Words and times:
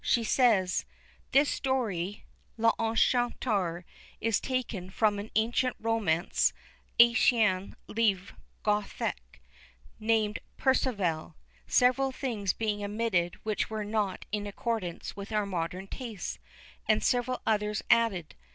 She 0.03 0.23
says 0.23 0.83
"This 1.31 1.47
story 1.47 2.25
(L'Enchanteur) 2.57 3.85
is 4.19 4.39
taken 4.39 4.89
from 4.89 5.19
an 5.19 5.29
ancient 5.35 5.75
romance 5.79 6.53
('ancien 6.99 7.75
livre 7.85 8.35
Gothique') 8.65 9.39
named 9.99 10.39
Perséval, 10.57 11.35
several 11.67 12.11
things 12.11 12.51
being 12.53 12.83
omitted 12.83 13.35
which 13.43 13.69
were 13.69 13.85
not 13.85 14.25
in 14.31 14.47
accordance 14.47 15.15
with 15.15 15.31
our 15.31 15.45
modern 15.45 15.85
tastes, 15.85 16.39
and 16.87 17.03
several 17.03 17.39
others 17.45 17.83
added. 17.91 18.33